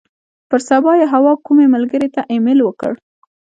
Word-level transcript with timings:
پر 0.49 0.59
سبا 0.69 0.91
یې 0.99 1.05
حوا 1.13 1.33
کومې 1.45 1.65
ملګرې 1.75 2.09
ته 2.15 2.21
ایمیل 2.31 2.59
وکړ. 2.63 2.91